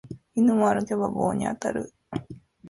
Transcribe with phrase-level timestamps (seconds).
[0.33, 1.93] 犬も歩けば棒に当たる